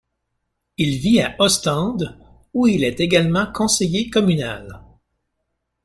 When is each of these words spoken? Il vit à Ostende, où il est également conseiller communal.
Il 0.79 0.97
vit 0.97 1.21
à 1.21 1.35
Ostende, 1.37 2.17
où 2.55 2.65
il 2.65 2.83
est 2.83 2.99
également 2.99 3.45
conseiller 3.53 4.09
communal. 4.09 4.83